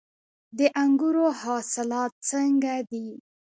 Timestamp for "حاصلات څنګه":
1.41-2.73